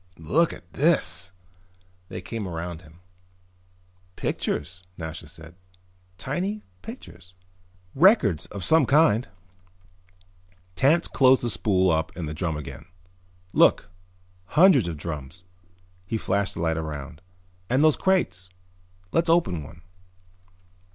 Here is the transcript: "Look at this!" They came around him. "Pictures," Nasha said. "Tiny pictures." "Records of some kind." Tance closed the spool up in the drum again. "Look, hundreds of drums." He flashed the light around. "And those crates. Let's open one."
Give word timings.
"Look 0.17 0.51
at 0.51 0.73
this!" 0.73 1.31
They 2.09 2.21
came 2.21 2.47
around 2.47 2.81
him. 2.81 3.01
"Pictures," 4.15 4.81
Nasha 4.97 5.27
said. 5.29 5.53
"Tiny 6.17 6.63
pictures." 6.81 7.35
"Records 7.93 8.47
of 8.47 8.63
some 8.63 8.87
kind." 8.87 9.27
Tance 10.75 11.07
closed 11.07 11.43
the 11.43 11.51
spool 11.51 11.91
up 11.91 12.11
in 12.17 12.25
the 12.25 12.33
drum 12.33 12.57
again. 12.57 12.87
"Look, 13.53 13.91
hundreds 14.57 14.87
of 14.87 14.97
drums." 14.97 15.43
He 16.07 16.17
flashed 16.17 16.55
the 16.55 16.61
light 16.61 16.77
around. 16.77 17.21
"And 17.69 17.83
those 17.83 17.95
crates. 17.95 18.49
Let's 19.11 19.29
open 19.29 19.61
one." 19.61 19.83